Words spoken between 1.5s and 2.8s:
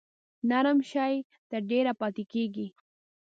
ډیره پاتې کیږي.